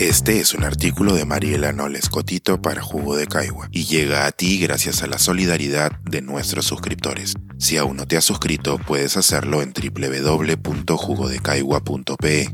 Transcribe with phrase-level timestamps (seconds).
[0.00, 4.32] Este es un artículo de Mariela Noles Cotito para Jugo de Caigua y llega a
[4.32, 7.34] ti gracias a la solidaridad de nuestros suscriptores.
[7.58, 12.48] Si aún no te has suscrito, puedes hacerlo en www.jugodecaigua.pe.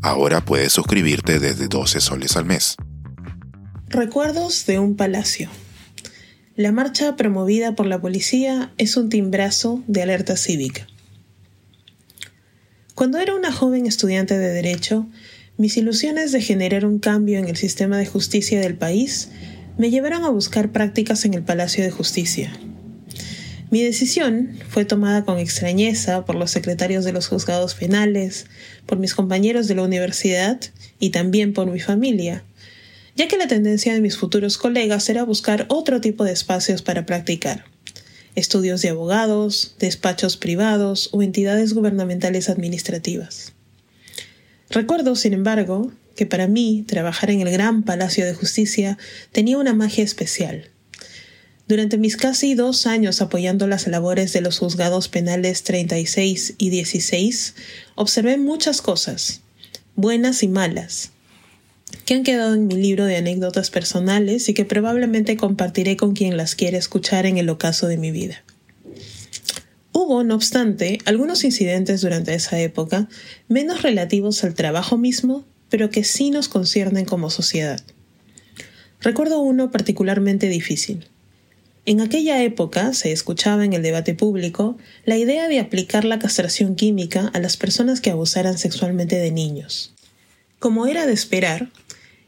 [0.00, 2.76] Ahora puedes suscribirte desde 12 soles al mes.
[3.88, 5.50] Recuerdos de un palacio.
[6.56, 10.86] La marcha promovida por la policía es un timbrazo de alerta cívica.
[12.94, 15.06] Cuando era una joven estudiante de Derecho,
[15.58, 19.28] mis ilusiones de generar un cambio en el sistema de justicia del país
[19.78, 22.52] me llevaron a buscar prácticas en el Palacio de Justicia.
[23.70, 28.46] Mi decisión fue tomada con extrañeza por los secretarios de los juzgados penales,
[28.86, 30.60] por mis compañeros de la universidad
[30.98, 32.44] y también por mi familia,
[33.16, 37.06] ya que la tendencia de mis futuros colegas era buscar otro tipo de espacios para
[37.06, 37.64] practicar.
[38.34, 43.54] Estudios de abogados, despachos privados o entidades gubernamentales administrativas.
[44.72, 48.96] Recuerdo, sin embargo, que para mí trabajar en el gran Palacio de Justicia
[49.30, 50.70] tenía una magia especial.
[51.68, 57.54] Durante mis casi dos años apoyando las labores de los juzgados penales 36 y 16,
[57.96, 59.42] observé muchas cosas,
[59.94, 61.10] buenas y malas,
[62.06, 66.38] que han quedado en mi libro de anécdotas personales y que probablemente compartiré con quien
[66.38, 68.42] las quiera escuchar en el ocaso de mi vida.
[69.92, 73.08] Hubo, no obstante, algunos incidentes durante esa época,
[73.48, 77.80] menos relativos al trabajo mismo, pero que sí nos conciernen como sociedad.
[79.00, 81.06] Recuerdo uno particularmente difícil.
[81.84, 86.76] En aquella época se escuchaba en el debate público la idea de aplicar la castración
[86.76, 89.92] química a las personas que abusaran sexualmente de niños.
[90.60, 91.70] Como era de esperar,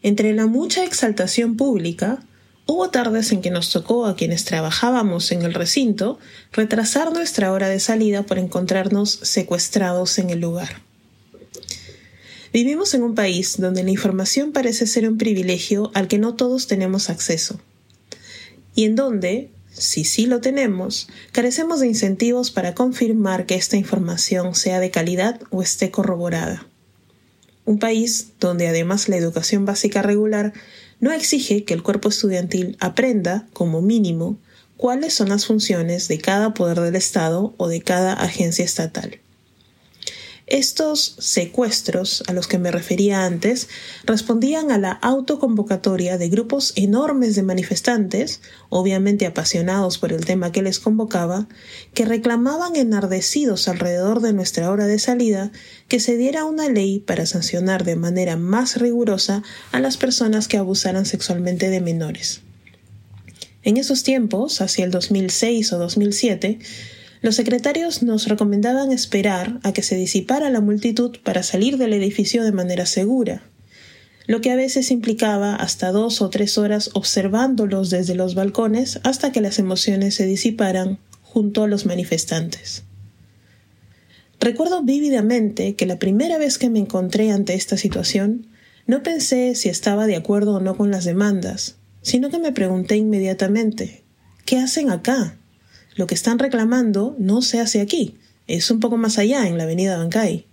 [0.02, 2.18] entre la mucha exaltación pública,
[2.66, 6.18] Hubo tardes en que nos tocó a quienes trabajábamos en el recinto
[6.52, 10.80] retrasar nuestra hora de salida por encontrarnos secuestrados en el lugar.
[12.54, 16.66] Vivimos en un país donde la información parece ser un privilegio al que no todos
[16.66, 17.60] tenemos acceso,
[18.74, 24.54] y en donde, si sí lo tenemos, carecemos de incentivos para confirmar que esta información
[24.54, 26.66] sea de calidad o esté corroborada.
[27.66, 30.52] Un país donde además la educación básica regular
[31.04, 34.38] no exige que el cuerpo estudiantil aprenda, como mínimo,
[34.78, 39.20] cuáles son las funciones de cada poder del Estado o de cada agencia estatal.
[40.46, 43.68] Estos secuestros a los que me refería antes
[44.04, 50.60] respondían a la autoconvocatoria de grupos enormes de manifestantes, obviamente apasionados por el tema que
[50.60, 51.48] les convocaba,
[51.94, 55.50] que reclamaban enardecidos alrededor de nuestra hora de salida
[55.88, 60.58] que se diera una ley para sancionar de manera más rigurosa a las personas que
[60.58, 62.42] abusaran sexualmente de menores.
[63.62, 66.58] En esos tiempos, hacia el 2006 o 2007,
[67.24, 72.44] los secretarios nos recomendaban esperar a que se disipara la multitud para salir del edificio
[72.44, 73.42] de manera segura,
[74.26, 79.32] lo que a veces implicaba hasta dos o tres horas observándolos desde los balcones hasta
[79.32, 82.82] que las emociones se disiparan junto a los manifestantes.
[84.38, 88.48] Recuerdo vívidamente que la primera vez que me encontré ante esta situación,
[88.86, 92.98] no pensé si estaba de acuerdo o no con las demandas, sino que me pregunté
[92.98, 94.04] inmediatamente
[94.44, 95.38] ¿Qué hacen acá?
[95.94, 98.16] Lo que están reclamando no se hace aquí,
[98.46, 100.46] es un poco más allá, en la avenida Bancay.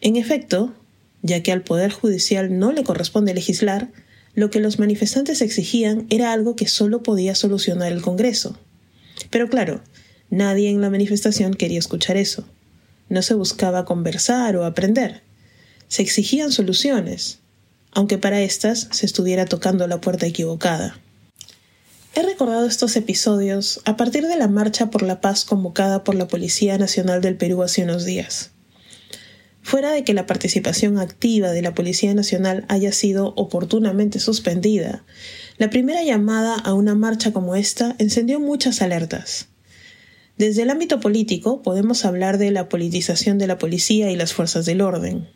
[0.00, 0.74] En efecto,
[1.22, 3.90] ya que al Poder Judicial no le corresponde legislar,
[4.34, 8.58] lo que los manifestantes exigían era algo que solo podía solucionar el Congreso.
[9.30, 9.82] Pero claro,
[10.30, 12.44] nadie en la manifestación quería escuchar eso.
[13.08, 15.22] No se buscaba conversar o aprender.
[15.88, 17.38] Se exigían soluciones,
[17.92, 21.00] aunque para éstas se estuviera tocando la puerta equivocada.
[22.12, 26.26] He recordado estos episodios a partir de la marcha por la paz convocada por la
[26.26, 28.50] Policía Nacional del Perú hace unos días.
[29.62, 35.04] Fuera de que la participación activa de la Policía Nacional haya sido oportunamente suspendida,
[35.56, 39.46] la primera llamada a una marcha como esta encendió muchas alertas.
[40.36, 44.66] Desde el ámbito político podemos hablar de la politización de la policía y las fuerzas
[44.66, 45.28] del orden,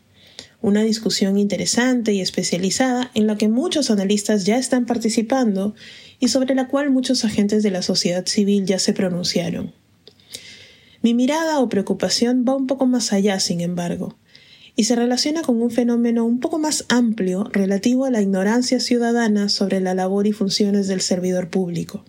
[0.61, 5.75] una discusión interesante y especializada en la que muchos analistas ya están participando
[6.25, 9.75] y sobre la cual muchos agentes de la sociedad civil ya se pronunciaron.
[11.03, 14.17] Mi mirada o preocupación va un poco más allá, sin embargo,
[14.75, 19.51] y se relaciona con un fenómeno un poco más amplio relativo a la ignorancia ciudadana
[19.51, 22.07] sobre la labor y funciones del servidor público.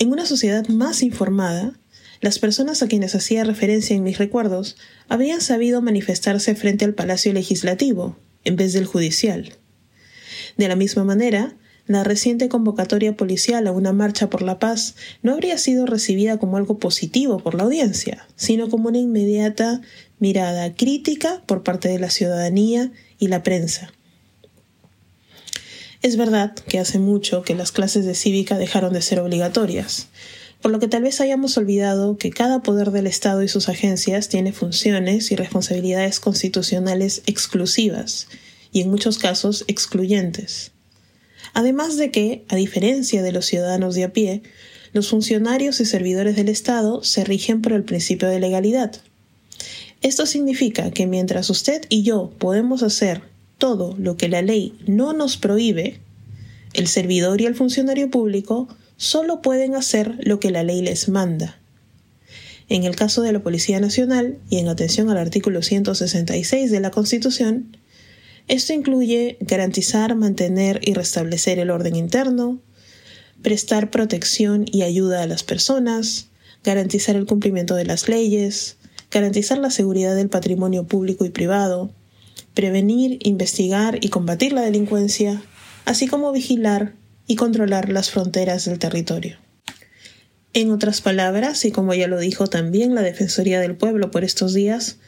[0.00, 1.78] En una sociedad más informada,
[2.20, 4.76] las personas a quienes hacía referencia en mis recuerdos
[5.08, 9.54] habían sabido manifestarse frente al Palacio Legislativo, en vez del judicial.
[10.56, 15.32] De la misma manera, la reciente convocatoria policial a una marcha por la paz no
[15.32, 19.82] habría sido recibida como algo positivo por la audiencia, sino como una inmediata
[20.18, 23.92] mirada crítica por parte de la ciudadanía y la prensa.
[26.00, 30.08] Es verdad que hace mucho que las clases de cívica dejaron de ser obligatorias,
[30.60, 34.28] por lo que tal vez hayamos olvidado que cada poder del Estado y sus agencias
[34.28, 38.28] tiene funciones y responsabilidades constitucionales exclusivas
[38.72, 40.73] y en muchos casos excluyentes.
[41.54, 44.42] Además de que, a diferencia de los ciudadanos de a pie,
[44.92, 48.92] los funcionarios y servidores del Estado se rigen por el principio de legalidad.
[50.02, 53.22] Esto significa que mientras usted y yo podemos hacer
[53.56, 56.00] todo lo que la ley no nos prohíbe,
[56.74, 61.58] el servidor y el funcionario público solo pueden hacer lo que la ley les manda.
[62.68, 66.90] En el caso de la Policía Nacional, y en atención al artículo 166 de la
[66.90, 67.76] Constitución,
[68.48, 72.60] esto incluye garantizar, mantener y restablecer el orden interno,
[73.42, 76.28] prestar protección y ayuda a las personas,
[76.62, 78.76] garantizar el cumplimiento de las leyes,
[79.10, 81.90] garantizar la seguridad del patrimonio público y privado,
[82.54, 85.42] prevenir, investigar y combatir la delincuencia,
[85.84, 86.94] así como vigilar
[87.26, 89.38] y controlar las fronteras del territorio.
[90.52, 94.54] En otras palabras, y como ya lo dijo también la Defensoría del Pueblo por estos
[94.54, 94.98] días,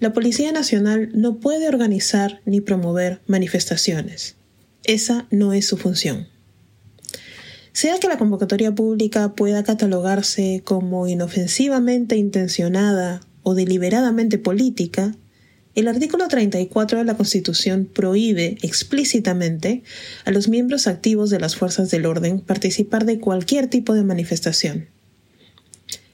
[0.00, 4.36] la Policía Nacional no puede organizar ni promover manifestaciones.
[4.84, 6.26] Esa no es su función.
[7.72, 15.14] Sea que la convocatoria pública pueda catalogarse como inofensivamente intencionada o deliberadamente política,
[15.74, 19.82] el artículo 34 de la Constitución prohíbe explícitamente
[20.24, 24.88] a los miembros activos de las fuerzas del orden participar de cualquier tipo de manifestación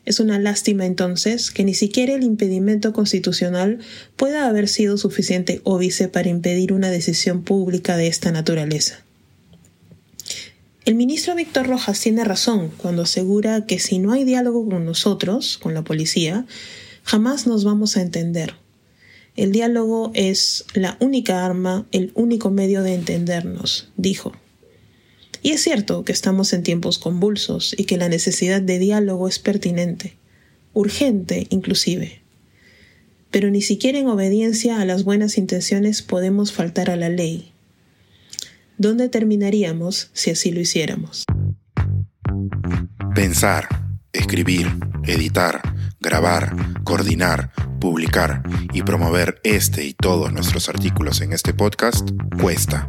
[0.07, 3.81] es una lástima entonces que ni siquiera el impedimento constitucional
[4.17, 9.05] pueda haber sido suficiente óbice para impedir una decisión pública de esta naturaleza.
[10.85, 15.59] El ministro Víctor Rojas tiene razón cuando asegura que si no hay diálogo con nosotros,
[15.59, 16.47] con la policía,
[17.03, 18.55] jamás nos vamos a entender.
[19.35, 24.33] El diálogo es la única arma, el único medio de entendernos, dijo.
[25.47, 29.39] Y es cierto que estamos en tiempos convulsos y que la necesidad de diálogo es
[29.39, 30.17] pertinente,
[30.73, 32.21] urgente inclusive.
[33.31, 37.53] Pero ni siquiera en obediencia a las buenas intenciones podemos faltar a la ley.
[38.77, 41.23] ¿Dónde terminaríamos si así lo hiciéramos?
[43.15, 43.69] Pensar,
[44.13, 44.67] escribir,
[45.05, 45.63] editar,
[46.01, 52.11] grabar, coordinar, publicar y promover este y todos nuestros artículos en este podcast
[52.41, 52.89] cuesta